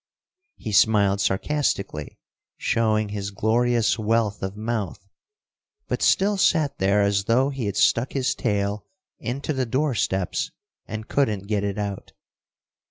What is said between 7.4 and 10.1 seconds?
he had stuck his tail into the door